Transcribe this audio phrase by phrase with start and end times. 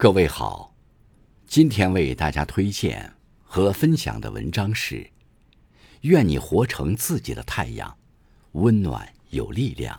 [0.00, 0.72] 各位好，
[1.46, 3.12] 今天为大家推荐
[3.44, 4.94] 和分享的文章是
[6.00, 7.94] 《愿你活成自己的太阳，
[8.52, 9.94] 温暖有力量》。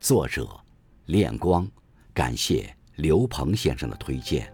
[0.00, 0.46] 作者：
[1.06, 1.66] 恋光，
[2.12, 4.52] 感谢刘鹏先生的推荐。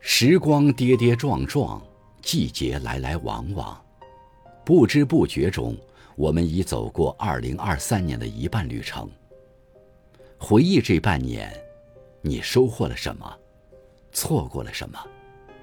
[0.00, 1.80] 时光跌跌撞撞，
[2.28, 3.82] 季节来来往往，
[4.62, 5.74] 不知不觉中，
[6.14, 9.08] 我们已走过二零二三年的一半旅程。
[10.36, 11.50] 回忆这半年，
[12.20, 13.34] 你收获了什么？
[14.12, 14.98] 错过了什么？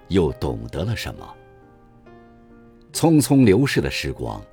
[0.08, 1.36] 又懂得了什么？
[2.92, 4.44] 匆匆流逝的时光，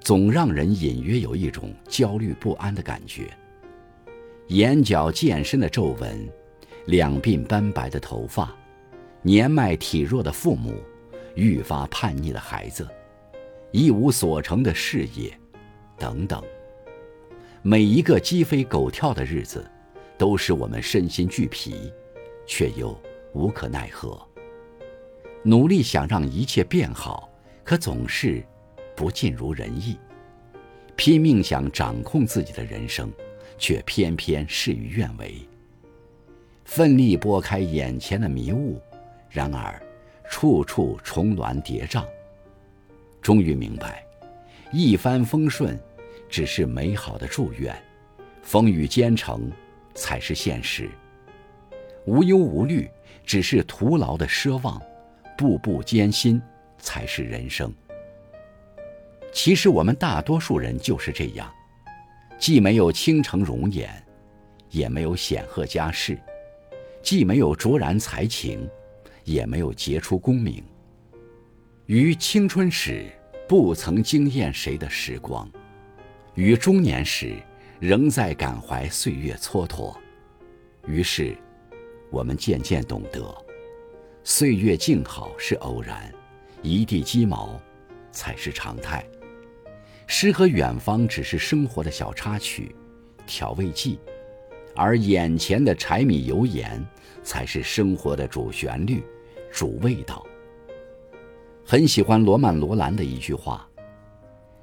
[0.00, 3.28] 总让人隐约有一种焦虑不安的感觉。
[4.48, 6.26] 眼角渐深的皱纹，
[6.86, 8.50] 两鬓斑白的头发。
[9.20, 10.74] 年迈体弱的父母，
[11.34, 12.88] 愈发叛逆的孩子，
[13.70, 15.32] 一无所成的事业，
[15.98, 16.42] 等等。
[17.62, 19.68] 每一个鸡飞狗跳的日子，
[20.16, 21.92] 都使我们身心俱疲，
[22.46, 22.98] 却又
[23.32, 24.20] 无可奈何。
[25.42, 27.30] 努力想让一切变好，
[27.64, 28.44] 可总是
[28.94, 29.98] 不尽如人意。
[30.96, 33.10] 拼命想掌控自己的人生，
[33.56, 35.34] 却偏偏事与愿违。
[36.66, 38.78] 奋力拨开眼前的迷雾。
[39.30, 39.80] 然而，
[40.40, 42.02] 处处重峦叠嶂。
[43.20, 44.02] 终于明白，
[44.72, 45.78] 一帆风顺
[46.30, 47.76] 只是美好的祝愿，
[48.40, 49.52] 风雨兼程
[49.94, 50.88] 才是现实。
[52.06, 52.88] 无忧无虑
[53.22, 54.80] 只是徒劳的奢望，
[55.36, 56.40] 步步艰辛
[56.78, 57.70] 才是人生。
[59.34, 61.52] 其实我们大多数人就是这样，
[62.38, 63.90] 既没有倾城容颜，
[64.70, 66.18] 也没有显赫家世，
[67.02, 68.66] 既没有卓然才情。
[69.30, 70.62] 也没有杰出功名。
[71.86, 73.06] 于青春时
[73.48, 75.48] 不曾惊艳谁的时光，
[76.34, 77.36] 于中年时
[77.78, 79.96] 仍在感怀岁月蹉跎。
[80.86, 81.36] 于是，
[82.10, 83.32] 我们渐渐懂得，
[84.24, 86.12] 岁月静好是偶然，
[86.62, 87.60] 一地鸡毛
[88.10, 89.04] 才是常态。
[90.08, 92.74] 诗和远方只是生活的小插曲、
[93.26, 94.00] 调味剂，
[94.74, 96.84] 而眼前的柴米油盐
[97.22, 99.04] 才是生活的主旋律。
[99.50, 100.24] 主味道。
[101.64, 103.68] 很喜欢罗曼·罗兰的一句话：“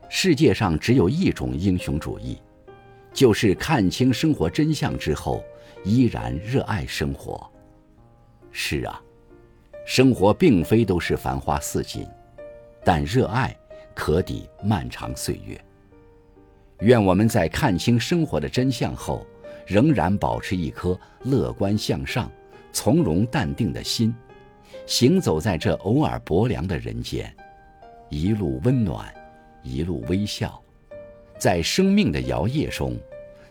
[0.09, 2.41] 世界上只有一种英雄主义，
[3.13, 5.43] 就是看清生活真相之后，
[5.83, 7.49] 依然热爱生活。”
[8.51, 9.01] 是啊，
[9.85, 12.07] 生活并非都是繁花似锦，
[12.83, 13.55] 但热爱
[13.93, 15.59] 可抵漫长岁月。
[16.81, 19.25] 愿我们在看清生活的真相后，
[19.65, 22.29] 仍然保持一颗乐观向上、
[22.73, 24.13] 从容淡定的心。
[24.85, 27.35] 行走在这偶尔薄凉的人间，
[28.09, 29.13] 一路温暖，
[29.63, 30.61] 一路微笑，
[31.37, 32.97] 在生命的摇曳中，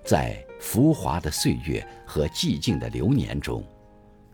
[0.02, 3.62] 在浮华的岁月和寂静的流年中，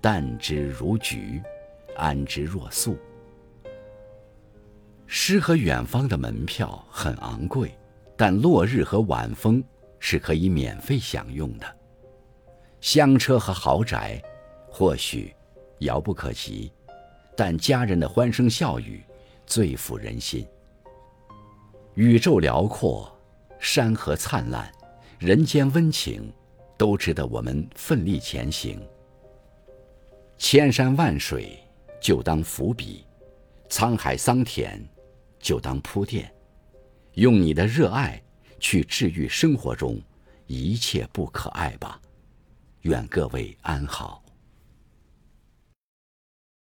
[0.01, 1.43] 淡之如菊，
[1.97, 2.97] 安之若素。
[5.07, 7.77] 诗和远方的门票很昂贵，
[8.17, 9.63] 但落日和晚风
[9.99, 11.67] 是可以免费享用的。
[12.81, 14.23] 香车和豪宅，
[14.71, 15.35] 或许
[15.83, 16.73] 遥不可及。
[17.37, 19.03] 但家人的欢声笑语
[19.47, 20.47] 最抚人心。
[21.95, 23.11] 宇宙辽阔，
[23.59, 24.71] 山河灿烂，
[25.19, 26.33] 人间温情，
[26.77, 28.81] 都值得我们奋力前行。
[30.37, 31.59] 千山万水
[32.01, 33.07] 就当伏笔，
[33.69, 34.83] 沧海桑田
[35.39, 36.33] 就当铺垫，
[37.15, 38.23] 用你的热爱
[38.59, 40.01] 去治愈生活中
[40.47, 42.01] 一切不可爱吧。
[42.83, 44.22] 愿各位安好。